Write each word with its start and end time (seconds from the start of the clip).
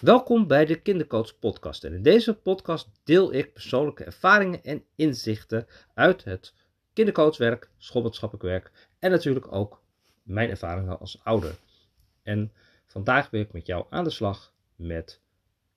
Welkom 0.00 0.46
bij 0.46 0.64
de 0.64 0.80
Kindercoach 0.80 1.38
Podcast. 1.38 1.84
En 1.84 1.92
in 1.92 2.02
deze 2.02 2.34
podcast 2.34 2.88
deel 3.04 3.32
ik 3.32 3.52
persoonlijke 3.52 4.04
ervaringen 4.04 4.64
en 4.64 4.84
inzichten 4.94 5.66
uit 5.94 6.24
het 6.24 6.54
kindercoachwerk, 6.92 7.70
schoolmaatschappelijk 7.76 8.46
werk 8.46 8.88
en 8.98 9.10
natuurlijk 9.10 9.52
ook 9.52 9.82
mijn 10.22 10.50
ervaringen 10.50 10.98
als 10.98 11.20
ouder. 11.24 11.54
En 12.22 12.52
vandaag 12.86 13.30
wil 13.30 13.40
ik 13.40 13.52
met 13.52 13.66
jou 13.66 13.86
aan 13.90 14.04
de 14.04 14.10
slag 14.10 14.54
met 14.76 15.20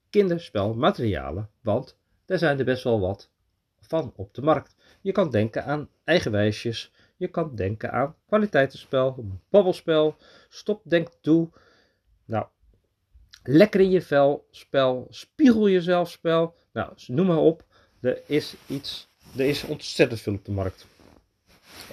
kinderspelmaterialen, 0.09 1.49
want 1.61 1.97
daar 2.25 2.37
zijn 2.37 2.59
er 2.59 2.65
best 2.65 2.83
wel 2.83 2.99
wat 2.99 3.31
van 3.79 4.13
op 4.15 4.33
de 4.33 4.41
markt. 4.41 4.75
Je 5.01 5.11
kan 5.11 5.29
denken 5.29 5.65
aan 5.65 5.89
eigenwijsjes, 6.03 6.91
je 7.17 7.27
kan 7.27 7.55
denken 7.55 7.91
aan 7.91 8.15
kwaliteitenspel, 8.27 9.25
babbelspel, 9.49 10.15
stop, 10.49 10.81
denk, 10.83 11.09
doe. 11.21 11.49
Nou, 12.25 12.45
lekker 13.43 13.79
in 13.79 13.89
je 13.89 14.01
vel 14.01 14.47
spel, 14.51 15.07
spiegel 15.09 15.69
jezelf 15.69 16.09
spel. 16.09 16.55
Nou, 16.73 16.93
noem 17.07 17.27
maar 17.27 17.37
op. 17.37 17.63
Er 17.99 18.21
is 18.25 18.55
iets, 18.67 19.07
er 19.37 19.45
is 19.45 19.63
ontzettend 19.63 20.21
veel 20.21 20.33
op 20.33 20.45
de 20.45 20.51
markt. 20.51 20.87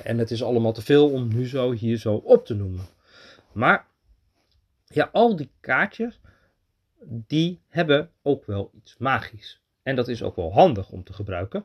En 0.02 0.18
het 0.18 0.30
is 0.30 0.42
allemaal 0.42 0.73
te 0.73 0.82
veel 0.82 1.10
om 1.10 1.28
nu 1.34 1.46
zo 1.46 1.73
hier 1.73 1.96
zo 1.96 2.14
op 2.14 2.46
te 2.46 2.54
noemen. 2.54 2.87
Maar 3.52 3.87
ja, 4.87 5.09
al 5.12 5.37
die 5.37 5.50
kaartjes, 5.60 6.20
die 7.04 7.60
hebben 7.68 8.10
ook 8.23 8.46
wel 8.46 8.70
iets 8.74 8.96
magisch. 8.98 9.60
En 9.82 9.96
dat 9.96 10.09
is 10.09 10.23
ook 10.23 10.37
wel 10.37 10.52
handig 10.52 10.90
om 10.90 11.04
te 11.04 11.12
gebruiken. 11.12 11.65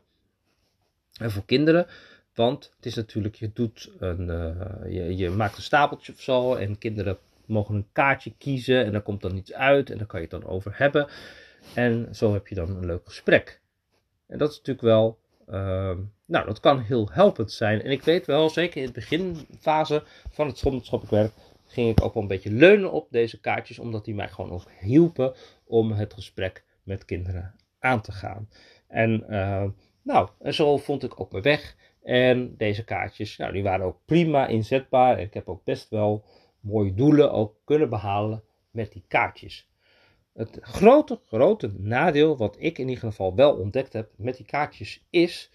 En 1.14 1.32
voor 1.32 1.46
kinderen, 1.46 1.88
want 2.34 2.74
het 2.76 2.86
is 2.86 2.96
natuurlijk, 2.96 3.36
je, 3.36 3.52
doet 3.54 3.92
een, 4.00 4.28
uh, 4.28 4.94
je, 4.94 5.18
je 5.18 5.30
maakt 5.30 5.58
een 5.58 5.64
stapeltje 5.64 6.14
of 6.14 6.22
zo 6.22 6.56
en 6.56 6.78
kinderen 6.78 7.18
mogen 7.46 7.76
een 7.76 7.88
kaartje 7.92 8.34
kiezen 8.38 8.86
en 8.86 8.92
daar 8.92 9.02
komt 9.02 9.22
dan 9.22 9.38
iets 9.38 9.54
uit 9.54 9.90
en 9.90 9.98
daar 9.98 10.08
kan 10.08 10.22
je 10.22 10.28
het 10.32 10.42
dan 10.42 10.52
over 10.52 10.74
hebben. 10.76 11.08
En 11.76 12.08
zo 12.16 12.34
heb 12.34 12.48
je 12.48 12.56
dan 12.56 12.70
een 12.70 12.86
leuk 12.86 13.06
gesprek. 13.06 13.62
En 14.28 14.38
dat 14.38 14.52
is 14.52 14.58
natuurlijk 14.58 14.86
wel, 14.86 15.20
uh, 15.50 15.98
nou 16.26 16.46
dat 16.46 16.60
kan 16.60 16.80
heel 16.80 17.10
helpend 17.12 17.52
zijn. 17.52 17.82
En 17.82 17.92
ik 17.92 18.02
weet 18.02 18.26
wel, 18.26 18.50
zeker 18.50 18.82
in 18.82 18.88
de 18.88 18.94
beginfase 18.94 20.04
van 20.30 20.48
het 20.48 20.58
schoolmaatschappelijk 20.58 21.34
ging 21.68 21.90
ik 21.90 22.04
ook 22.04 22.14
wel 22.14 22.22
een 22.22 22.30
beetje 22.30 22.52
leunen 22.52 22.92
op 22.92 23.08
deze 23.12 23.40
kaartjes, 23.40 23.80
omdat 23.80 24.06
die 24.06 24.16
mij 24.16 24.28
gewoon 24.28 24.52
ook 24.52 24.66
hielpen 24.80 25.34
om 25.66 25.92
het 25.92 26.14
gesprek 26.14 26.64
met 26.84 27.06
kinderen 27.06 27.56
aan 27.80 28.02
te 28.02 28.12
gaan. 28.12 28.50
En 28.88 29.26
uh, 29.30 29.66
nou, 30.02 30.30
en 30.40 30.54
zo 30.54 30.78
vond 30.78 31.04
ik 31.04 31.20
ook 31.20 31.32
mijn 31.32 31.44
weg. 31.44 31.76
En 32.04 32.58
deze 32.58 32.84
kaartjes, 32.84 33.38
nou, 33.38 33.54
die 33.54 33.64
waren 33.64 33.86
ook 33.86 34.00
prima 34.06 34.48
inzetbaar. 34.48 35.20
Ik 35.20 35.34
heb 35.34 35.50
ook 35.50 35.64
best 35.64 35.90
wel 35.90 36.26
mooie 36.64 36.94
doelen 36.94 37.32
ook 37.32 37.56
kunnen 37.64 37.90
behalen 37.90 38.44
met 38.72 38.92
die 38.92 39.04
kaartjes. 39.08 39.70
Het 40.34 40.58
grote, 40.62 41.20
grote 41.26 41.72
nadeel, 41.78 42.38
wat 42.38 42.56
ik 42.60 42.78
in 42.78 42.88
ieder 42.88 43.04
geval 43.04 43.36
wel 43.36 43.56
ontdekt 43.56 43.94
heb 43.94 44.12
met 44.16 44.38
die 44.38 44.46
kaartjes, 44.46 45.04
is 45.10 45.52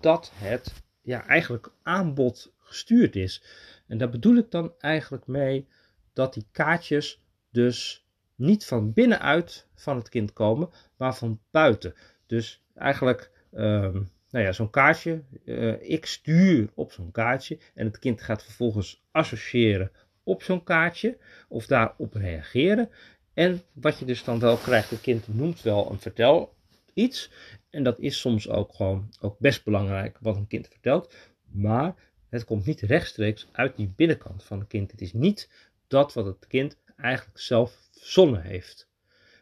dat 0.00 0.32
het 0.34 0.82
ja, 1.02 1.26
eigenlijk 1.26 1.72
aanbod 1.82 2.52
gestuurd 2.58 3.16
is. 3.16 3.42
En 3.86 3.98
daar 3.98 4.10
bedoel 4.10 4.36
ik 4.36 4.50
dan 4.50 4.72
eigenlijk 4.78 5.26
mee 5.26 5.66
dat 6.12 6.34
die 6.34 6.46
kaartjes 6.52 7.22
dus 7.50 8.06
niet 8.34 8.64
van 8.64 8.92
binnenuit 8.92 9.68
van 9.74 9.96
het 9.96 10.08
kind 10.08 10.32
komen, 10.32 10.70
maar 10.96 11.14
van 11.14 11.40
buiten. 11.50 11.94
Dus 12.26 12.62
eigenlijk 12.74 13.30
um, 13.52 14.10
nou 14.30 14.44
ja, 14.44 14.52
zo'n 14.52 14.70
kaartje, 14.70 15.22
uh, 15.44 15.90
ik 15.90 16.06
stuur 16.06 16.70
op 16.74 16.92
zo'n 16.92 17.10
kaartje 17.10 17.58
en 17.74 17.86
het 17.86 17.98
kind 17.98 18.22
gaat 18.22 18.44
vervolgens 18.44 19.02
associëren 19.10 19.90
op 20.22 20.42
zo'n 20.42 20.62
kaartje 20.62 21.18
of 21.48 21.66
daarop 21.66 22.14
reageren. 22.14 22.90
En 23.34 23.62
wat 23.72 23.98
je 23.98 24.04
dus 24.04 24.24
dan 24.24 24.38
wel 24.38 24.56
krijgt, 24.56 24.90
het 24.90 25.00
kind 25.00 25.34
noemt 25.34 25.62
wel 25.62 25.90
een 25.90 26.00
vertel 26.00 26.54
iets. 26.94 27.30
En 27.70 27.82
dat 27.82 27.98
is 27.98 28.20
soms 28.20 28.48
ook 28.48 28.74
gewoon 28.74 29.08
ook 29.20 29.38
best 29.38 29.64
belangrijk 29.64 30.18
wat 30.20 30.36
een 30.36 30.46
kind 30.46 30.68
vertelt. 30.68 31.14
Maar 31.50 31.94
het 32.28 32.44
komt 32.44 32.66
niet 32.66 32.80
rechtstreeks 32.80 33.48
uit 33.52 33.76
die 33.76 33.92
binnenkant 33.96 34.44
van 34.44 34.58
het 34.58 34.68
kind. 34.68 34.90
Het 34.90 35.00
is 35.00 35.12
niet 35.12 35.50
dat 35.86 36.12
wat 36.12 36.24
het 36.24 36.46
kind 36.46 36.76
eigenlijk 36.96 37.38
zelf 37.38 37.88
verzonnen 37.90 38.42
heeft. 38.42 38.90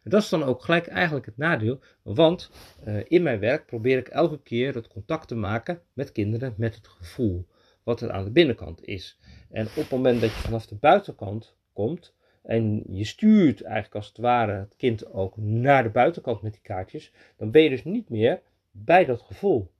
Dat 0.04 0.22
is 0.22 0.28
dan 0.28 0.42
ook 0.42 0.62
gelijk 0.62 0.86
eigenlijk 0.86 1.26
het 1.26 1.36
nadeel, 1.36 1.80
want 2.02 2.50
uh, 2.84 3.04
in 3.08 3.22
mijn 3.22 3.38
werk 3.38 3.66
probeer 3.66 3.98
ik 3.98 4.08
elke 4.08 4.42
keer 4.42 4.74
het 4.74 4.88
contact 4.88 5.28
te 5.28 5.34
maken 5.34 5.82
met 5.92 6.12
kinderen 6.12 6.54
met 6.56 6.74
het 6.74 6.88
gevoel 6.88 7.46
wat 7.82 8.00
er 8.00 8.10
aan 8.10 8.24
de 8.24 8.30
binnenkant 8.30 8.84
is. 8.84 9.18
En 9.50 9.66
op 9.66 9.74
het 9.74 9.90
moment 9.90 10.20
dat 10.20 10.30
je 10.30 10.40
vanaf 10.40 10.66
de 10.66 10.74
buitenkant 10.74 11.54
komt 11.72 12.14
en 12.42 12.84
je 12.88 13.04
stuurt 13.04 13.62
eigenlijk 13.62 13.94
als 13.94 14.06
het 14.06 14.18
ware 14.18 14.52
het 14.52 14.76
kind 14.76 15.12
ook 15.12 15.36
naar 15.36 15.82
de 15.82 15.90
buitenkant 15.90 16.42
met 16.42 16.52
die 16.52 16.62
kaartjes, 16.62 17.12
dan 17.36 17.50
ben 17.50 17.62
je 17.62 17.68
dus 17.68 17.84
niet 17.84 18.08
meer 18.08 18.40
bij 18.70 19.04
dat 19.04 19.22
gevoel. 19.22 19.70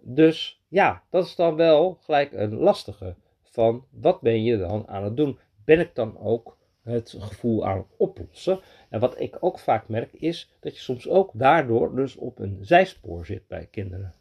Dus 0.00 0.62
ja, 0.68 1.02
dat 1.10 1.26
is 1.26 1.34
dan 1.34 1.56
wel 1.56 1.98
gelijk 2.00 2.32
een 2.32 2.54
lastige 2.54 3.14
van 3.42 3.84
wat 3.90 4.20
ben 4.20 4.42
je 4.42 4.58
dan 4.58 4.88
aan 4.88 5.04
het 5.04 5.16
doen? 5.16 5.38
Ben 5.64 5.80
ik 5.80 5.94
dan 5.94 6.18
ook 6.18 6.56
het 6.82 7.16
gevoel 7.18 7.66
aan 7.66 7.76
het 7.76 7.86
oplossen? 7.96 8.60
En 8.88 9.00
wat 9.00 9.20
ik 9.20 9.36
ook 9.40 9.58
vaak 9.58 9.88
merk 9.88 10.12
is 10.12 10.52
dat 10.60 10.74
je 10.74 10.82
soms 10.82 11.08
ook 11.08 11.30
daardoor 11.34 11.96
dus 11.96 12.16
op 12.16 12.38
een 12.38 12.58
zijspoor 12.60 13.26
zit 13.26 13.46
bij 13.46 13.66
kinderen. 13.70 14.14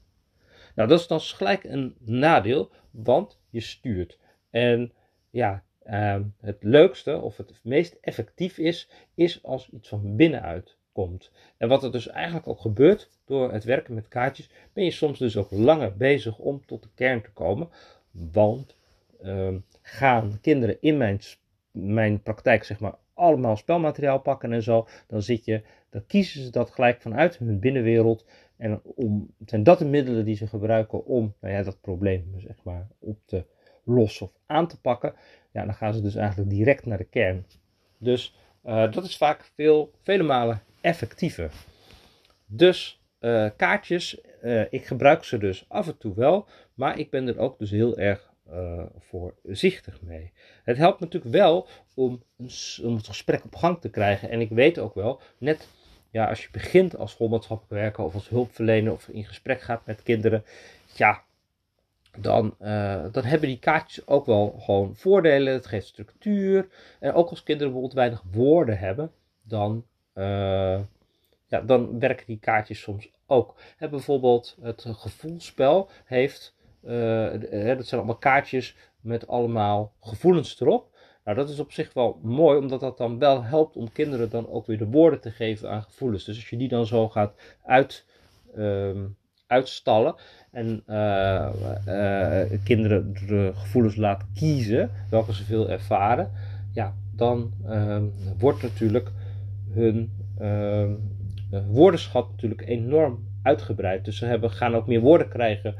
Nou, 0.81 0.93
dat 0.93 1.01
is 1.01 1.07
dan 1.07 1.19
gelijk 1.19 1.63
een 1.63 1.95
nadeel, 1.99 2.71
want 2.91 3.39
je 3.49 3.59
stuurt. 3.59 4.17
En 4.49 4.91
ja, 5.29 5.63
uh, 5.85 6.19
het 6.39 6.63
leukste 6.63 7.17
of 7.17 7.37
het 7.37 7.59
meest 7.63 7.97
effectief 8.01 8.57
is, 8.57 8.89
is 9.15 9.43
als 9.43 9.69
iets 9.69 9.89
van 9.89 10.15
binnenuit 10.15 10.77
komt. 10.91 11.31
En 11.57 11.67
wat 11.67 11.83
er 11.83 11.91
dus 11.91 12.07
eigenlijk 12.07 12.47
ook 12.47 12.59
gebeurt 12.59 13.09
door 13.25 13.51
het 13.51 13.63
werken 13.63 13.93
met 13.93 14.07
kaartjes, 14.07 14.49
ben 14.73 14.83
je 14.83 14.91
soms 14.91 15.19
dus 15.19 15.37
ook 15.37 15.51
langer 15.51 15.97
bezig 15.97 16.37
om 16.37 16.65
tot 16.65 16.83
de 16.83 16.89
kern 16.95 17.21
te 17.21 17.31
komen. 17.31 17.69
Want 18.11 18.75
uh, 19.23 19.55
gaan 19.81 20.37
kinderen 20.41 20.77
in 20.79 20.97
mijn, 20.97 21.19
mijn 21.71 22.21
praktijk, 22.21 22.63
zeg 22.63 22.79
maar, 22.79 22.95
allemaal 23.13 23.57
spelmateriaal 23.57 24.19
pakken 24.19 24.53
en 24.53 24.63
zo, 24.63 24.87
dan 25.07 25.21
zit 25.21 25.45
je, 25.45 25.61
dan 25.89 26.05
kiezen 26.05 26.43
ze 26.43 26.49
dat 26.49 26.71
gelijk 26.71 27.01
vanuit 27.01 27.37
hun 27.37 27.59
binnenwereld 27.59 28.25
en 28.61 28.81
om, 28.83 29.33
zijn 29.45 29.63
dat 29.63 29.79
de 29.79 29.85
middelen 29.85 30.25
die 30.25 30.35
ze 30.35 30.47
gebruiken 30.47 31.05
om 31.05 31.33
nou 31.39 31.53
ja, 31.53 31.63
dat 31.63 31.81
probleem 31.81 32.33
zeg 32.37 32.63
maar, 32.63 32.87
op 32.99 33.19
te 33.25 33.45
lossen 33.83 34.25
of 34.25 34.33
aan 34.45 34.67
te 34.67 34.81
pakken? 34.81 35.13
Ja, 35.51 35.65
dan 35.65 35.73
gaan 35.73 35.93
ze 35.93 36.01
dus 36.01 36.15
eigenlijk 36.15 36.49
direct 36.49 36.85
naar 36.85 36.97
de 36.97 37.03
kern. 37.03 37.45
Dus 37.97 38.35
uh, 38.65 38.91
dat 38.91 39.03
is 39.03 39.17
vaak 39.17 39.51
veel, 39.55 39.91
vele 40.01 40.23
malen 40.23 40.61
effectiever. 40.81 41.51
Dus 42.45 43.01
uh, 43.19 43.49
kaartjes, 43.57 44.21
uh, 44.43 44.63
ik 44.69 44.85
gebruik 44.85 45.23
ze 45.23 45.37
dus 45.37 45.65
af 45.67 45.87
en 45.87 45.97
toe 45.97 46.15
wel, 46.15 46.47
maar 46.73 46.99
ik 46.99 47.09
ben 47.09 47.27
er 47.27 47.37
ook 47.37 47.59
dus 47.59 47.71
heel 47.71 47.97
erg 47.97 48.29
voorzichtig 48.99 50.01
mee. 50.01 50.31
Het 50.63 50.77
helpt 50.77 50.99
natuurlijk 50.99 51.33
wel 51.33 51.67
om, 51.95 52.23
om 52.83 52.95
het 52.95 53.07
gesprek 53.07 53.43
op 53.43 53.55
gang 53.55 53.81
te 53.81 53.89
krijgen. 53.89 54.29
En 54.29 54.41
ik 54.41 54.49
weet 54.49 54.79
ook 54.79 54.95
wel, 54.95 55.21
net 55.37 55.67
ja, 56.11 56.25
als 56.25 56.41
je 56.43 56.49
begint 56.51 56.97
als 56.97 57.11
schoolmaatschappelijk 57.11 57.73
werker 57.81 58.03
of 58.03 58.13
als 58.13 58.29
hulpverlener 58.29 58.93
of 58.93 59.07
in 59.07 59.25
gesprek 59.25 59.61
gaat 59.61 59.85
met 59.85 60.03
kinderen, 60.03 60.43
ja, 60.93 61.23
dan, 62.17 62.55
uh, 62.61 63.05
dan 63.11 63.23
hebben 63.23 63.47
die 63.47 63.59
kaartjes 63.59 64.07
ook 64.07 64.25
wel 64.25 64.55
gewoon 64.59 64.95
voordelen. 64.95 65.53
Het 65.53 65.65
geeft 65.65 65.87
structuur. 65.87 66.67
En 66.99 67.13
ook 67.13 67.29
als 67.29 67.43
kinderen 67.43 67.71
bijvoorbeeld 67.71 67.99
weinig 67.99 68.23
woorden 68.31 68.79
hebben, 68.79 69.11
dan, 69.41 69.85
uh, 70.15 70.79
ja, 71.47 71.61
dan 71.65 71.99
werken 71.99 72.25
die 72.25 72.39
kaartjes 72.39 72.81
soms 72.81 73.09
ook. 73.25 73.55
He, 73.77 73.89
bijvoorbeeld 73.89 74.57
het 74.61 74.85
gevoelspel 74.87 75.89
heeft, 76.05 76.55
uh, 76.83 77.31
dat 77.77 77.87
zijn 77.87 78.01
allemaal 78.01 78.17
kaartjes 78.17 78.75
met 78.99 79.27
allemaal 79.27 79.93
gevoelens 79.99 80.61
erop. 80.61 80.90
Nou, 81.25 81.37
dat 81.37 81.49
is 81.49 81.59
op 81.59 81.71
zich 81.71 81.93
wel 81.93 82.19
mooi, 82.23 82.57
omdat 82.57 82.79
dat 82.79 82.97
dan 82.97 83.19
wel 83.19 83.43
helpt 83.43 83.75
om 83.75 83.91
kinderen 83.91 84.29
dan 84.29 84.49
ook 84.49 84.65
weer 84.65 84.77
de 84.77 84.87
woorden 84.87 85.21
te 85.21 85.31
geven 85.31 85.69
aan 85.69 85.83
gevoelens. 85.83 86.23
Dus 86.23 86.35
als 86.35 86.49
je 86.49 86.57
die 86.57 86.67
dan 86.67 86.85
zo 86.85 87.09
gaat 87.09 87.33
uit, 87.65 88.05
uh, 88.55 88.89
uitstallen 89.47 90.15
en 90.51 90.83
uh, 90.87 91.49
uh, 91.87 92.41
kinderen 92.63 93.13
de 93.13 93.51
gevoelens 93.55 93.95
laat 93.95 94.23
kiezen, 94.33 94.91
welke 95.09 95.33
ze 95.33 95.43
veel 95.43 95.69
ervaren, 95.69 96.31
ja, 96.73 96.95
dan 97.15 97.53
ehm, 97.67 98.05
wordt 98.37 98.61
natuurlijk 98.61 99.11
hun 99.73 100.11
ehm, 100.37 100.93
woordenschat 101.67 102.29
natuurlijk 102.31 102.67
enorm 102.67 103.19
uitgebreid. 103.43 104.05
Dus 104.05 104.17
ze 104.17 104.25
hebben, 104.25 104.51
gaan 104.51 104.75
ook 104.75 104.87
meer 104.87 105.01
woorden 105.01 105.29
krijgen 105.29 105.75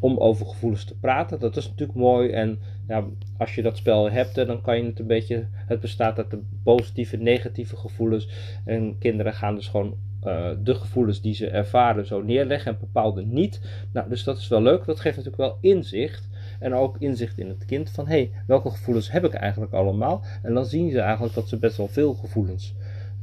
om 0.00 0.18
over 0.18 0.46
gevoelens 0.46 0.84
te 0.84 0.98
praten. 0.98 1.40
Dat 1.40 1.56
is 1.56 1.68
natuurlijk 1.68 1.98
mooi. 1.98 2.30
En 2.30 2.58
ja, 2.88 3.04
als 3.38 3.54
je 3.54 3.62
dat 3.62 3.76
spel 3.76 4.10
hebt, 4.10 4.34
dan 4.34 4.60
kan 4.60 4.76
je 4.76 4.84
het 4.84 4.98
een 4.98 5.06
beetje. 5.06 5.46
Het 5.52 5.80
bestaat 5.80 6.18
uit 6.18 6.30
de 6.30 6.42
positieve 6.62 7.16
negatieve 7.16 7.76
gevoelens. 7.76 8.28
En 8.64 8.98
kinderen 8.98 9.32
gaan 9.32 9.54
dus 9.54 9.68
gewoon 9.68 9.96
uh, 10.24 10.50
de 10.62 10.74
gevoelens 10.74 11.20
die 11.20 11.34
ze 11.34 11.48
ervaren 11.48 12.06
zo 12.06 12.22
neerleggen 12.22 12.72
en 12.72 12.78
bepaalde 12.80 13.24
niet. 13.24 13.60
Nou, 13.92 14.08
dus 14.08 14.24
dat 14.24 14.38
is 14.38 14.48
wel 14.48 14.62
leuk. 14.62 14.84
Dat 14.84 15.00
geeft 15.00 15.16
natuurlijk 15.16 15.42
wel 15.42 15.58
inzicht. 15.60 16.28
En 16.60 16.74
ook 16.74 16.96
inzicht 16.98 17.38
in 17.38 17.48
het 17.48 17.64
kind 17.64 17.90
van 17.90 18.06
hé, 18.06 18.12
hey, 18.12 18.30
welke 18.46 18.70
gevoelens 18.70 19.10
heb 19.10 19.24
ik 19.24 19.32
eigenlijk 19.32 19.72
allemaal? 19.72 20.24
En 20.42 20.54
dan 20.54 20.66
zien 20.66 20.90
ze 20.90 21.00
eigenlijk 21.00 21.34
dat 21.34 21.48
ze 21.48 21.58
best 21.58 21.76
wel 21.76 21.88
veel 21.88 22.14
gevoelens 22.14 22.74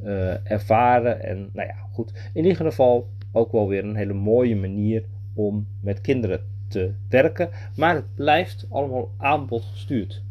uh, 0.04 0.50
ervaren. 0.50 1.22
En 1.22 1.48
nou 1.52 1.68
ja, 1.68 1.74
goed. 1.92 2.12
In 2.32 2.44
ieder 2.44 2.66
geval 2.66 3.08
ook 3.32 3.52
wel 3.52 3.68
weer 3.68 3.84
een 3.84 3.96
hele 3.96 4.12
mooie 4.12 4.56
manier 4.56 5.04
om 5.34 5.66
met 5.80 6.00
kinderen 6.00 6.53
te 6.68 6.92
werken. 7.08 7.50
Maar 7.76 7.94
het 7.94 8.14
blijft 8.14 8.66
allemaal 8.70 9.10
aanbod 9.16 9.64
gestuurd. 9.72 10.22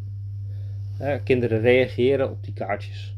kinderen 1.24 1.62
reageren 1.62 2.30
op 2.30 2.44
die 2.44 2.54
kaartjes. 2.54 3.16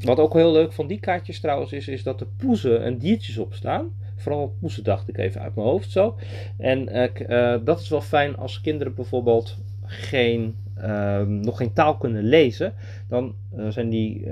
Wat 0.00 0.18
ook 0.18 0.34
heel 0.34 0.52
leuk 0.52 0.72
van 0.72 0.86
die 0.86 1.00
kaartjes 1.00 1.40
trouwens 1.40 1.72
is, 1.72 1.88
is 1.88 2.02
dat 2.02 2.20
er 2.20 2.26
poezen 2.36 2.82
en 2.82 2.98
diertjes 2.98 3.38
op 3.38 3.54
staan. 3.54 3.92
Vooral 4.16 4.56
poezen 4.60 4.84
dacht 4.84 5.08
ik 5.08 5.18
even 5.18 5.40
uit 5.40 5.54
mijn 5.54 5.66
hoofd 5.66 5.90
zo. 5.90 6.16
En 6.56 6.96
uh, 7.30 7.56
dat 7.64 7.80
is 7.80 7.88
wel 7.88 8.00
fijn 8.00 8.36
als 8.36 8.60
kinderen 8.60 8.94
bijvoorbeeld 8.94 9.56
geen, 9.84 10.56
uh, 10.82 11.20
nog 11.20 11.56
geen 11.56 11.72
taal 11.72 11.96
kunnen 11.96 12.22
lezen. 12.22 12.74
Dan 13.08 13.34
uh, 13.56 13.68
zijn 13.68 13.88
die, 13.88 14.30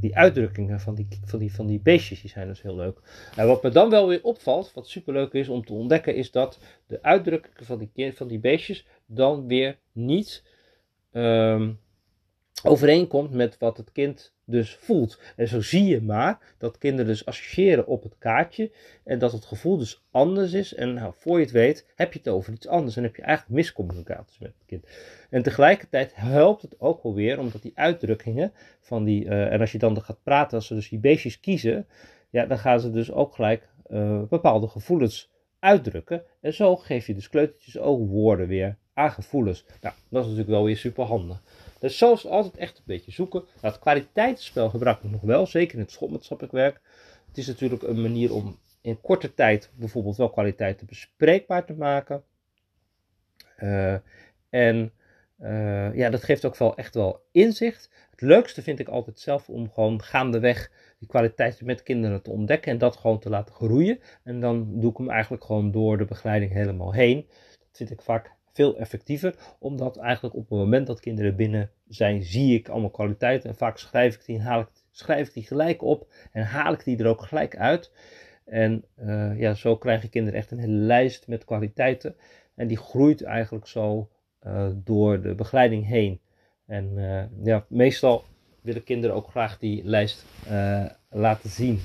die 0.00 0.16
uitdrukkingen 0.16 0.80
van 0.80 0.94
die, 0.94 1.06
van, 1.24 1.38
die, 1.38 1.54
van 1.54 1.66
die 1.66 1.80
beestjes 1.80 2.20
die 2.20 2.30
zijn 2.30 2.48
dus 2.48 2.62
heel 2.62 2.76
leuk. 2.76 2.98
En 3.36 3.46
wat 3.46 3.62
me 3.62 3.70
dan 3.70 3.90
wel 3.90 4.08
weer 4.08 4.22
opvalt, 4.22 4.72
wat 4.74 4.88
superleuk 4.88 5.32
is 5.32 5.48
om 5.48 5.64
te 5.64 5.72
ontdekken, 5.72 6.14
is 6.14 6.30
dat 6.30 6.58
de 6.86 7.02
uitdrukkingen 7.02 7.64
van 7.64 7.78
die, 7.94 8.12
van 8.12 8.28
die 8.28 8.38
beestjes 8.38 8.86
dan 9.06 9.46
weer 9.46 9.78
niet 9.92 10.44
um, 11.12 11.78
overeenkomt 12.64 13.32
met 13.32 13.58
wat 13.58 13.76
het 13.76 13.92
kind 13.92 14.32
dus 14.44 14.76
voelt. 14.80 15.20
En 15.36 15.48
zo 15.48 15.60
zie 15.60 15.84
je 15.84 16.02
maar 16.02 16.38
dat 16.58 16.78
kinderen 16.78 17.06
dus 17.06 17.26
associëren 17.26 17.86
op 17.86 18.02
het 18.02 18.14
kaartje 18.18 18.70
en 19.04 19.18
dat 19.18 19.32
het 19.32 19.44
gevoel 19.44 19.76
dus 19.76 20.02
anders 20.10 20.52
is. 20.52 20.74
En 20.74 20.94
nou, 20.94 21.12
voor 21.16 21.38
je 21.38 21.44
het 21.44 21.52
weet 21.52 21.86
heb 21.94 22.12
je 22.12 22.18
het 22.18 22.28
over 22.28 22.52
iets 22.52 22.68
anders 22.68 22.96
en 22.96 23.02
heb 23.02 23.16
je 23.16 23.22
eigenlijk 23.22 23.56
miscommunicaties 23.56 24.38
met 24.38 24.52
het 24.58 24.66
kind. 24.66 24.86
En 25.30 25.42
tegelijkertijd 25.42 26.12
helpt 26.14 26.62
het 26.62 26.80
ook 26.80 27.02
wel 27.02 27.14
weer, 27.14 27.38
omdat 27.38 27.62
die 27.62 27.72
uitdrukkingen 27.74 28.52
van 28.80 29.04
die, 29.04 29.24
uh, 29.24 29.52
en 29.52 29.60
als 29.60 29.72
je 29.72 29.78
dan 29.78 30.02
gaat 30.02 30.22
praten, 30.22 30.56
als 30.56 30.66
ze 30.66 30.74
dus 30.74 30.88
die 30.88 30.98
beestjes 30.98 31.40
kiezen, 31.40 31.86
ja, 32.30 32.46
dan 32.46 32.58
gaan 32.58 32.80
ze 32.80 32.90
dus 32.90 33.12
ook 33.12 33.34
gelijk 33.34 33.68
uh, 33.90 34.22
bepaalde 34.22 34.68
gevoelens 34.68 35.30
uitdrukken. 35.58 36.22
En 36.40 36.54
zo 36.54 36.76
geef 36.76 37.06
je 37.06 37.14
dus 37.14 37.28
kleutertjes 37.28 37.78
ook 37.78 38.08
woorden 38.08 38.46
weer 38.46 38.76
aan 38.94 39.10
gevoelens. 39.10 39.64
Nou, 39.80 39.94
dat 40.08 40.20
is 40.22 40.28
natuurlijk 40.28 40.56
wel 40.56 40.64
weer 40.64 40.76
super 40.76 41.04
handig. 41.04 41.42
Dus 41.78 41.98
zo 41.98 42.12
is 42.12 42.22
het 42.22 42.32
altijd 42.32 42.56
echt 42.56 42.78
een 42.78 42.84
beetje 42.86 43.12
zoeken. 43.12 43.40
Nou, 43.40 43.72
het 43.74 43.78
kwaliteitsspel 43.78 44.70
gebruik 44.70 45.02
ik 45.02 45.10
nog 45.10 45.20
wel, 45.20 45.46
zeker 45.46 45.74
in 45.74 45.80
het 45.80 45.90
schoolmaatschappelijk 45.90 46.54
werk. 46.54 46.80
Het 47.28 47.38
is 47.38 47.46
natuurlijk 47.46 47.82
een 47.82 48.02
manier 48.02 48.34
om 48.34 48.58
in 48.80 49.00
korte 49.00 49.34
tijd 49.34 49.70
bijvoorbeeld 49.74 50.16
wel 50.16 50.30
kwaliteiten 50.30 50.86
bespreekbaar 50.86 51.64
te 51.64 51.74
maken. 51.74 52.22
Uh, 53.58 53.96
en 54.50 54.92
uh, 55.40 55.94
ja, 55.94 56.10
dat 56.10 56.24
geeft 56.24 56.44
ook 56.44 56.56
wel 56.56 56.76
echt 56.76 56.94
wel 56.94 57.22
inzicht. 57.32 57.90
Het 58.10 58.20
leukste 58.20 58.62
vind 58.62 58.78
ik 58.78 58.88
altijd 58.88 59.20
zelf 59.20 59.48
om 59.48 59.70
gewoon 59.70 60.02
gaandeweg 60.02 60.70
die 60.98 61.08
kwaliteiten 61.08 61.66
met 61.66 61.82
kinderen 61.82 62.22
te 62.22 62.30
ontdekken 62.30 62.72
en 62.72 62.78
dat 62.78 62.96
gewoon 62.96 63.18
te 63.18 63.30
laten 63.30 63.54
groeien. 63.54 64.00
En 64.24 64.40
dan 64.40 64.80
doe 64.80 64.90
ik 64.90 64.96
hem 64.96 65.10
eigenlijk 65.10 65.44
gewoon 65.44 65.70
door 65.70 65.98
de 65.98 66.04
begeleiding 66.04 66.52
helemaal 66.52 66.92
heen. 66.92 67.26
Dat 67.58 67.76
vind 67.76 67.90
ik 67.90 68.02
vaak 68.02 68.30
veel 68.58 68.76
effectiever, 68.76 69.34
omdat 69.58 69.96
eigenlijk 69.96 70.34
op 70.34 70.40
het 70.40 70.58
moment 70.58 70.86
dat 70.86 71.00
kinderen 71.00 71.36
binnen 71.36 71.70
zijn, 71.88 72.22
zie 72.22 72.58
ik 72.58 72.68
allemaal 72.68 72.90
kwaliteiten 72.90 73.50
en 73.50 73.56
vaak 73.56 73.78
schrijf 73.78 74.14
ik 74.14 74.24
die, 74.24 74.40
haal 74.40 74.60
ik, 74.60 74.68
schrijf 74.90 75.28
ik 75.28 75.34
die 75.34 75.46
gelijk 75.46 75.82
op 75.82 76.12
en 76.32 76.42
haal 76.42 76.72
ik 76.72 76.84
die 76.84 76.98
er 76.98 77.06
ook 77.06 77.22
gelijk 77.22 77.56
uit. 77.56 77.92
En 78.44 78.84
uh, 79.00 79.38
ja, 79.40 79.54
zo 79.54 79.76
krijgen 79.76 80.08
kinderen 80.08 80.38
echt 80.38 80.50
een 80.50 80.58
hele 80.58 80.72
lijst 80.72 81.28
met 81.28 81.44
kwaliteiten 81.44 82.16
en 82.54 82.66
die 82.66 82.76
groeit 82.76 83.22
eigenlijk 83.22 83.66
zo 83.66 84.08
uh, 84.46 84.68
door 84.74 85.20
de 85.20 85.34
begeleiding 85.34 85.86
heen. 85.86 86.20
En 86.66 86.92
uh, 86.96 87.44
ja, 87.44 87.64
meestal 87.68 88.24
willen 88.62 88.84
kinderen 88.84 89.16
ook 89.16 89.28
graag 89.30 89.58
die 89.58 89.84
lijst 89.84 90.24
laten 91.10 91.50
zien. 91.50 91.80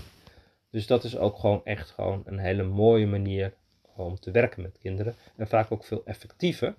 Dus 0.70 0.88
dat 0.88 1.04
is 1.04 1.18
ook 1.18 1.38
gewoon 1.38 1.62
echt 1.64 1.90
gewoon 1.90 2.22
een 2.25 2.40
hele 2.40 2.64
mooie 2.64 3.08
manier 3.08 3.54
om 3.95 4.19
te 4.19 4.31
werken 4.31 4.62
met 4.62 4.78
kinderen. 4.78 5.16
En 5.36 5.48
vaak 5.48 5.72
ook 5.72 5.84
veel 5.84 6.01
effectiever. 6.06 6.75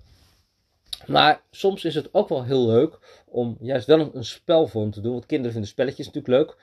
Maar 1.05 1.41
soms 1.51 1.85
is 1.85 1.95
het 1.95 2.13
ook 2.13 2.29
wel 2.29 2.43
heel 2.43 2.65
leuk 2.65 3.23
om 3.25 3.57
juist 3.59 3.87
wel 3.87 3.99
een, 3.99 4.09
een 4.13 4.25
spelvorm 4.25 4.91
te 4.91 5.01
doen. 5.01 5.11
Want 5.11 5.25
kinderen 5.25 5.51
vinden 5.51 5.69
spelletjes 5.69 6.05
natuurlijk 6.05 6.35
leuk. 6.35 6.57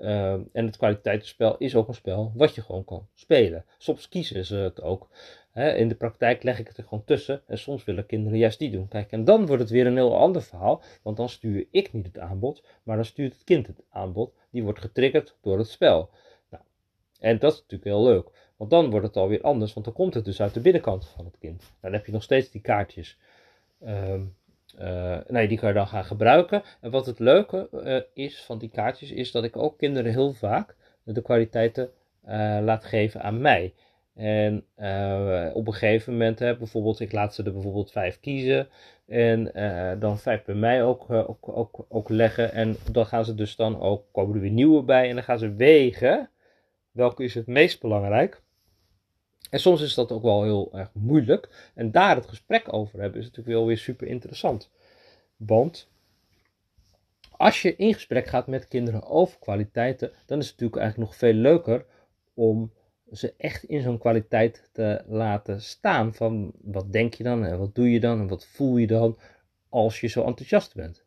Uh, 0.00 0.32
en 0.32 0.66
het 0.66 0.76
kwaliteitsspel 0.76 1.56
is 1.58 1.74
ook 1.74 1.88
een 1.88 1.94
spel 1.94 2.32
wat 2.34 2.54
je 2.54 2.62
gewoon 2.62 2.84
kan 2.84 3.06
spelen. 3.14 3.64
Soms 3.78 4.08
kiezen 4.08 4.44
ze 4.44 4.56
het 4.56 4.82
ook. 4.82 5.08
in 5.54 5.88
de 5.88 5.94
praktijk 5.94 6.42
leg 6.42 6.58
ik 6.58 6.68
het 6.68 6.76
er 6.76 6.82
gewoon 6.82 7.04
tussen. 7.04 7.42
En 7.46 7.58
soms 7.58 7.84
willen 7.84 8.06
kinderen 8.06 8.38
juist 8.38 8.58
die 8.58 8.70
doen. 8.70 8.88
Kijk, 8.88 9.10
en 9.10 9.24
dan 9.24 9.46
wordt 9.46 9.62
het 9.62 9.70
weer 9.70 9.86
een 9.86 9.96
heel 9.96 10.16
ander 10.16 10.42
verhaal. 10.42 10.82
Want 11.02 11.16
dan 11.16 11.28
stuur 11.28 11.66
ik 11.70 11.92
niet 11.92 12.06
het 12.06 12.18
aanbod. 12.18 12.64
Maar 12.82 12.96
dan 12.96 13.04
stuurt 13.04 13.32
het 13.32 13.44
kind 13.44 13.66
het 13.66 13.82
aanbod. 13.90 14.32
Die 14.50 14.62
wordt 14.62 14.78
getriggerd 14.78 15.36
door 15.42 15.58
het 15.58 15.68
spel. 15.68 16.10
Nou, 16.50 16.62
en 17.20 17.38
dat 17.38 17.52
is 17.52 17.58
natuurlijk 17.58 17.90
heel 17.90 18.04
leuk. 18.04 18.30
Want 18.60 18.72
dan 18.72 18.90
wordt 18.90 19.06
het 19.06 19.16
alweer 19.16 19.40
anders, 19.40 19.72
want 19.72 19.86
dan 19.86 19.94
komt 19.94 20.14
het 20.14 20.24
dus 20.24 20.40
uit 20.40 20.54
de 20.54 20.60
binnenkant 20.60 21.08
van 21.08 21.24
het 21.24 21.38
kind. 21.38 21.72
Dan 21.80 21.92
heb 21.92 22.06
je 22.06 22.12
nog 22.12 22.22
steeds 22.22 22.50
die 22.50 22.60
kaartjes. 22.60 23.18
Um, 23.86 24.34
uh, 24.80 25.18
nee, 25.28 25.48
die 25.48 25.58
kan 25.58 25.68
je 25.68 25.74
dan 25.74 25.86
gaan 25.86 26.04
gebruiken. 26.04 26.62
En 26.80 26.90
wat 26.90 27.06
het 27.06 27.18
leuke 27.18 27.68
uh, 27.72 28.00
is 28.24 28.44
van 28.44 28.58
die 28.58 28.68
kaartjes, 28.68 29.10
is 29.10 29.30
dat 29.30 29.44
ik 29.44 29.56
ook 29.56 29.78
kinderen 29.78 30.12
heel 30.12 30.32
vaak 30.32 30.76
de 31.02 31.22
kwaliteiten 31.22 31.90
uh, 32.28 32.58
laat 32.62 32.84
geven 32.84 33.22
aan 33.22 33.40
mij. 33.40 33.74
En 34.14 34.64
op 35.54 35.66
een 35.66 35.74
gegeven 35.74 36.12
moment, 36.12 36.38
hè, 36.38 36.56
bijvoorbeeld, 36.56 37.00
ik 37.00 37.12
laat 37.12 37.34
ze 37.34 37.42
er 37.42 37.52
bijvoorbeeld 37.52 37.92
vijf 37.92 38.20
kiezen. 38.20 38.68
En 39.06 39.52
dan 39.98 40.18
vijf 40.18 40.44
bij 40.44 40.54
mij 40.54 40.84
ook, 40.84 41.10
ook, 41.10 41.48
ook, 41.48 41.84
ook 41.88 42.08
leggen. 42.08 42.52
En 42.52 42.76
dan 42.92 43.06
gaan 43.06 43.24
ze 43.24 43.34
dus 43.34 43.56
dan 43.56 43.80
ook, 43.80 44.04
komen 44.12 44.34
er 44.34 44.40
weer 44.40 44.50
nieuwe 44.50 44.82
bij. 44.82 45.08
En 45.08 45.14
dan 45.14 45.24
gaan 45.24 45.38
ze 45.38 45.54
wegen. 45.54 46.30
Welke 46.90 47.24
is 47.24 47.34
het 47.34 47.46
meest 47.46 47.80
belangrijk? 47.80 48.42
En 49.50 49.60
soms 49.60 49.80
is 49.80 49.94
dat 49.94 50.12
ook 50.12 50.22
wel 50.22 50.42
heel 50.42 50.70
erg 50.72 50.90
moeilijk. 50.92 51.70
En 51.74 51.90
daar 51.90 52.16
het 52.16 52.26
gesprek 52.26 52.72
over 52.72 53.00
hebben 53.00 53.20
is 53.20 53.26
natuurlijk 53.26 53.56
wel 53.56 53.66
weer 53.66 53.78
super 53.78 54.06
interessant. 54.06 54.70
Want 55.36 55.88
als 57.30 57.62
je 57.62 57.76
in 57.76 57.94
gesprek 57.94 58.26
gaat 58.26 58.46
met 58.46 58.68
kinderen 58.68 59.02
over 59.06 59.38
kwaliteiten, 59.38 60.12
dan 60.26 60.38
is 60.38 60.48
het 60.48 60.60
natuurlijk 60.60 60.80
eigenlijk 60.80 61.10
nog 61.10 61.18
veel 61.18 61.32
leuker 61.32 61.86
om 62.34 62.72
ze 63.12 63.34
echt 63.36 63.64
in 63.64 63.82
zo'n 63.82 63.98
kwaliteit 63.98 64.68
te 64.72 65.04
laten 65.06 65.62
staan. 65.62 66.14
Van 66.14 66.52
wat 66.62 66.92
denk 66.92 67.14
je 67.14 67.22
dan 67.22 67.44
en 67.44 67.58
wat 67.58 67.74
doe 67.74 67.90
je 67.90 68.00
dan 68.00 68.20
en 68.20 68.28
wat 68.28 68.46
voel 68.46 68.76
je 68.76 68.86
dan 68.86 69.18
als 69.68 70.00
je 70.00 70.06
zo 70.06 70.24
enthousiast 70.24 70.74
bent. 70.74 71.04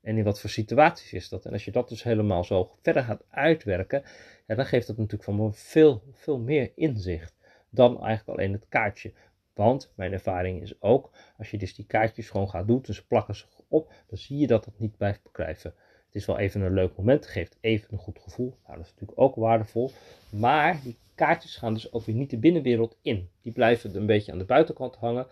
En 0.00 0.16
in 0.16 0.24
wat 0.24 0.40
voor 0.40 0.50
situaties 0.50 1.12
is 1.12 1.28
dat? 1.28 1.44
En 1.44 1.52
als 1.52 1.64
je 1.64 1.70
dat 1.70 1.88
dus 1.88 2.02
helemaal 2.02 2.44
zo 2.44 2.70
verder 2.82 3.02
gaat 3.02 3.24
uitwerken, 3.30 4.02
dan 4.46 4.66
geeft 4.66 4.86
dat 4.86 4.96
natuurlijk 4.96 5.24
van 5.24 5.54
veel, 5.54 6.02
veel 6.12 6.38
meer 6.38 6.72
inzicht 6.74 7.39
dan 7.70 8.02
eigenlijk 8.04 8.38
alleen 8.38 8.52
het 8.52 8.66
kaartje. 8.68 9.12
Want 9.54 9.92
mijn 9.94 10.12
ervaring 10.12 10.62
is 10.62 10.82
ook, 10.82 11.10
als 11.38 11.50
je 11.50 11.58
dus 11.58 11.74
die 11.74 11.86
kaartjes 11.86 12.30
gewoon 12.30 12.50
gaat 12.50 12.66
doen, 12.66 12.82
dus 12.82 13.02
plakken 13.02 13.34
ze 13.34 13.44
op, 13.68 13.92
dan 14.06 14.18
zie 14.18 14.38
je 14.38 14.46
dat 14.46 14.64
het 14.64 14.78
niet 14.78 14.96
blijft 14.96 15.22
beklijven. 15.22 15.74
Het 16.06 16.14
is 16.14 16.26
wel 16.26 16.38
even 16.38 16.60
een 16.60 16.74
leuk 16.74 16.96
moment, 16.96 17.26
geeft 17.26 17.56
even 17.60 17.88
een 17.92 17.98
goed 17.98 18.18
gevoel. 18.18 18.56
Nou, 18.66 18.76
dat 18.76 18.86
is 18.86 18.92
natuurlijk 18.92 19.20
ook 19.20 19.34
waardevol. 19.34 19.90
Maar 20.30 20.80
die 20.82 20.96
kaartjes 21.14 21.56
gaan 21.56 21.74
dus 21.74 21.92
ook 21.92 22.04
weer 22.04 22.14
niet 22.14 22.30
de 22.30 22.38
binnenwereld 22.38 22.96
in. 23.02 23.28
Die 23.42 23.52
blijven 23.52 23.96
een 23.96 24.06
beetje 24.06 24.32
aan 24.32 24.38
de 24.38 24.44
buitenkant 24.44 24.96
hangen. 24.96 25.26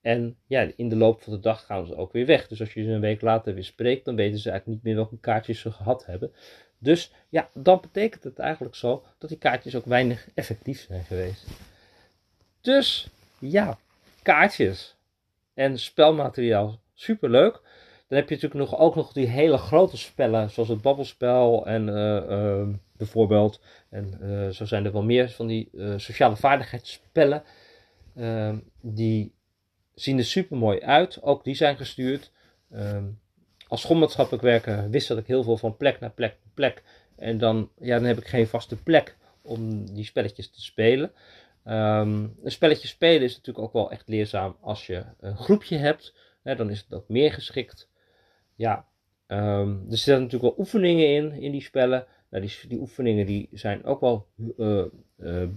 En 0.00 0.36
ja, 0.46 0.70
in 0.76 0.88
de 0.88 0.96
loop 0.96 1.22
van 1.22 1.32
de 1.32 1.40
dag 1.40 1.64
gaan 1.64 1.86
ze 1.86 1.96
ook 1.96 2.12
weer 2.12 2.26
weg. 2.26 2.48
Dus 2.48 2.60
als 2.60 2.74
je 2.74 2.82
ze 2.82 2.90
een 2.90 3.00
week 3.00 3.20
later 3.20 3.54
weer 3.54 3.64
spreekt, 3.64 4.04
dan 4.04 4.16
weten 4.16 4.38
ze 4.38 4.50
eigenlijk 4.50 4.78
niet 4.78 4.86
meer 4.86 5.02
welke 5.02 5.20
kaartjes 5.20 5.60
ze 5.60 5.70
gehad 5.70 6.06
hebben. 6.06 6.32
Dus 6.78 7.12
ja, 7.28 7.48
dan 7.54 7.80
betekent 7.80 8.24
het 8.24 8.38
eigenlijk 8.38 8.74
zo 8.74 9.04
dat 9.18 9.28
die 9.28 9.38
kaartjes 9.38 9.76
ook 9.76 9.84
weinig 9.84 10.28
effectief 10.34 10.80
zijn 10.80 11.04
geweest. 11.04 11.46
Dus 12.64 13.08
ja, 13.38 13.78
kaartjes 14.22 14.96
en 15.54 15.78
spelmateriaal, 15.78 16.80
super 16.94 17.30
leuk. 17.30 17.52
Dan 18.08 18.18
heb 18.18 18.28
je 18.28 18.34
natuurlijk 18.34 18.70
nog, 18.70 18.78
ook 18.78 18.94
nog 18.94 19.12
die 19.12 19.26
hele 19.26 19.56
grote 19.56 19.96
spellen, 19.96 20.50
zoals 20.50 20.68
het 20.68 20.82
babbelspel 20.82 21.66
en 21.66 21.88
uh, 21.88 22.30
uh, 22.30 22.68
bijvoorbeeld. 22.96 23.60
En 23.88 24.18
uh, 24.22 24.48
zo 24.48 24.64
zijn 24.64 24.84
er 24.84 24.92
wel 24.92 25.02
meer 25.02 25.30
van 25.30 25.46
die 25.46 25.70
sociale 25.96 26.36
vaardigheidsspellen. 26.36 27.42
Ehm, 28.16 28.58
die 28.80 29.34
zien 29.94 30.18
er 30.18 30.24
super 30.24 30.56
mooi 30.56 30.80
uit. 30.80 31.22
Ook 31.22 31.44
die 31.44 31.54
zijn 31.54 31.76
gestuurd. 31.76 32.32
Ehm, 32.70 33.04
als 33.68 33.80
schoolmaatschappelijk 33.80 34.42
werker 34.42 34.90
wissel 34.90 35.16
ik 35.16 35.26
heel 35.26 35.42
veel 35.42 35.56
van 35.56 35.76
plek 35.76 36.00
naar 36.00 36.10
plek 36.10 36.36
naar 36.42 36.52
plek. 36.54 36.82
En 37.16 37.38
dan, 37.38 37.70
ja, 37.78 37.96
dan 37.98 38.06
heb 38.06 38.18
ik 38.18 38.26
geen 38.26 38.46
vaste 38.46 38.76
plek 38.76 39.16
om 39.42 39.94
die 39.94 40.04
spelletjes 40.04 40.50
te 40.50 40.62
spelen. 40.62 41.12
Um, 41.64 42.36
een 42.42 42.50
spelletje 42.50 42.88
spelen 42.88 43.22
is 43.22 43.36
natuurlijk 43.36 43.66
ook 43.66 43.72
wel 43.72 43.90
echt 43.90 44.08
leerzaam 44.08 44.56
als 44.60 44.86
je 44.86 45.04
een 45.20 45.36
groepje 45.36 45.76
hebt. 45.76 46.14
Hè, 46.42 46.56
dan 46.56 46.70
is 46.70 46.80
het 46.80 46.94
ook 46.94 47.08
meer 47.08 47.32
geschikt. 47.32 47.88
Ja, 48.54 48.86
um, 49.26 49.86
er 49.90 49.96
zitten 49.96 50.22
natuurlijk 50.22 50.42
wel 50.42 50.58
oefeningen 50.58 51.08
in, 51.08 51.32
in 51.32 51.52
die 51.52 51.62
spellen. 51.62 52.06
Nou, 52.30 52.46
die, 52.46 52.68
die 52.68 52.78
oefeningen 52.78 53.26
die 53.26 53.48
zijn 53.52 53.84
ook 53.84 54.00
wel 54.00 54.26
uh, 54.56 54.84
uh, 55.18 55.48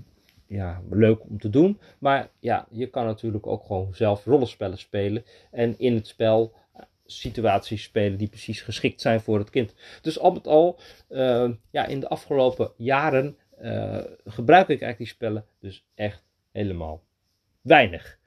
ja, 0.47 0.81
leuk 0.89 1.23
om 1.23 1.39
te 1.39 1.49
doen. 1.49 1.79
Maar 1.99 2.29
ja, 2.39 2.67
je 2.71 2.87
kan 2.87 3.05
natuurlijk 3.05 3.47
ook 3.47 3.65
gewoon 3.65 3.93
zelf 3.93 4.25
rollenspellen 4.25 4.77
spelen. 4.77 5.25
En 5.51 5.79
in 5.79 5.95
het 5.95 6.07
spel 6.07 6.53
eh, 6.73 6.81
situaties 7.05 7.83
spelen 7.83 8.17
die 8.17 8.29
precies 8.29 8.61
geschikt 8.61 9.01
zijn 9.01 9.21
voor 9.21 9.39
het 9.39 9.49
kind. 9.49 9.73
Dus 10.01 10.19
al 10.19 10.31
met 10.31 10.47
al, 10.47 10.79
uh, 11.09 11.49
ja, 11.71 11.85
in 11.85 11.99
de 11.99 12.07
afgelopen 12.07 12.71
jaren 12.77 13.37
uh, 13.61 14.03
gebruik 14.25 14.67
ik 14.67 14.81
eigenlijk 14.81 14.97
die 14.97 15.07
spellen 15.07 15.45
dus 15.59 15.85
echt 15.95 16.25
helemaal 16.51 17.03
weinig. 17.61 18.19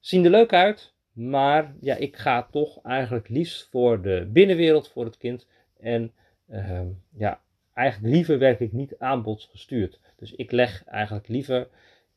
Zien 0.00 0.24
er 0.24 0.30
leuk 0.30 0.52
uit, 0.52 0.92
maar 1.12 1.74
ja, 1.80 1.94
ik 1.94 2.16
ga 2.16 2.42
toch 2.42 2.82
eigenlijk 2.82 3.28
liefst 3.28 3.68
voor 3.70 4.02
de 4.02 4.28
binnenwereld 4.32 4.88
voor 4.88 5.04
het 5.04 5.16
kind. 5.16 5.46
En 5.80 6.12
uh, 6.50 6.80
ja, 7.16 7.40
eigenlijk 7.72 8.14
liever 8.14 8.38
werk 8.38 8.60
ik 8.60 8.72
niet 8.72 8.98
aanbodsgestuurd. 8.98 10.00
Dus 10.16 10.32
ik 10.32 10.52
leg 10.52 10.84
eigenlijk 10.84 11.28
liever 11.28 11.68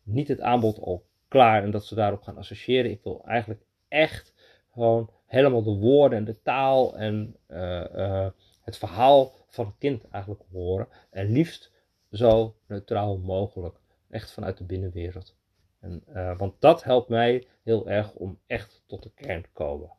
niet 0.03 0.27
het 0.27 0.41
aanbod 0.41 0.79
al 0.79 1.05
klaar 1.27 1.63
en 1.63 1.71
dat 1.71 1.85
ze 1.85 1.95
daarop 1.95 2.21
gaan 2.21 2.37
associëren. 2.37 2.91
Ik 2.91 3.03
wil 3.03 3.21
eigenlijk 3.25 3.61
echt 3.87 4.33
gewoon 4.73 5.09
helemaal 5.25 5.63
de 5.63 5.75
woorden 5.75 6.17
en 6.17 6.25
de 6.25 6.41
taal 6.41 6.97
en 6.97 7.35
uh, 7.47 7.83
uh, 7.95 8.27
het 8.61 8.77
verhaal 8.77 9.33
van 9.47 9.65
het 9.65 9.75
kind 9.77 10.09
eigenlijk 10.09 10.43
horen. 10.51 10.87
En 11.09 11.31
liefst 11.31 11.71
zo 12.11 12.55
neutraal 12.67 13.17
mogelijk. 13.17 13.79
Echt 14.09 14.31
vanuit 14.31 14.57
de 14.57 14.63
binnenwereld. 14.63 15.35
En, 15.79 16.03
uh, 16.13 16.37
want 16.37 16.53
dat 16.59 16.83
helpt 16.83 17.09
mij 17.09 17.47
heel 17.63 17.89
erg 17.89 18.13
om 18.13 18.39
echt 18.47 18.83
tot 18.85 19.03
de 19.03 19.11
kern 19.15 19.41
te 19.41 19.49
komen. 19.53 19.91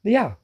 Ja, 0.00 0.38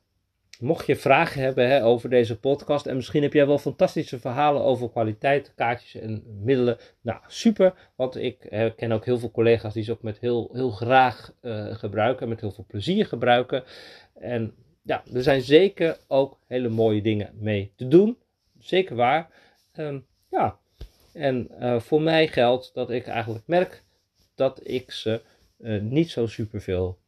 mocht 0.60 0.86
je 0.86 0.96
vragen 0.96 1.42
hebben 1.42 1.68
hè, 1.68 1.84
over 1.84 2.10
deze 2.10 2.38
podcast 2.38 2.86
en 2.86 2.96
misschien 2.96 3.22
heb 3.22 3.32
jij 3.32 3.46
wel 3.46 3.58
fantastische 3.58 4.18
verhalen 4.18 4.62
over 4.62 4.90
kwaliteit, 4.90 5.54
kaartjes 5.54 6.02
en 6.02 6.22
middelen. 6.42 6.78
Nou, 7.00 7.20
super, 7.26 7.90
want 7.94 8.16
ik 8.16 8.44
eh, 8.44 8.70
ken 8.76 8.92
ook 8.92 9.04
heel 9.04 9.18
veel 9.18 9.30
collega's 9.30 9.74
die 9.74 9.82
ze 9.82 9.92
ook 9.92 10.02
met 10.02 10.18
heel, 10.18 10.50
heel 10.52 10.70
graag 10.70 11.34
uh, 11.42 11.74
gebruiken, 11.74 12.28
met 12.28 12.40
heel 12.40 12.52
veel 12.52 12.64
plezier 12.68 13.06
gebruiken. 13.06 13.64
En 14.14 14.54
ja, 14.82 15.02
er 15.14 15.22
zijn 15.22 15.42
zeker 15.42 15.98
ook 16.06 16.38
hele 16.46 16.68
mooie 16.68 17.02
dingen 17.02 17.30
mee 17.38 17.72
te 17.76 17.88
doen. 17.88 18.18
Zeker 18.58 18.96
waar. 18.96 19.30
Um, 19.76 20.06
ja, 20.30 20.58
en 21.12 21.48
uh, 21.60 21.80
voor 21.80 22.02
mij 22.02 22.28
geldt 22.28 22.74
dat 22.74 22.90
ik 22.90 23.06
eigenlijk 23.06 23.46
merk 23.46 23.82
dat 24.34 24.60
ik 24.68 24.90
ze 24.90 25.22
niet 25.80 26.10
zo 26.10 26.26
superveel 26.26 26.98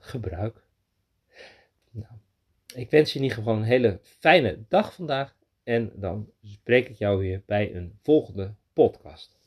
gebruik. 0.00 0.62
Nou, 1.90 2.12
ik 2.74 2.90
wens 2.90 3.12
je 3.12 3.18
in 3.18 3.22
ieder 3.24 3.38
geval 3.38 3.56
een 3.56 3.62
hele 3.62 3.98
fijne 4.02 4.58
dag 4.68 4.94
vandaag. 4.94 5.34
En 5.64 5.92
dan 5.94 6.30
spreek 6.42 6.88
ik 6.88 6.96
jou 6.96 7.18
weer 7.18 7.42
bij 7.46 7.74
een 7.74 7.98
volgende 8.02 8.54
podcast. 8.72 9.38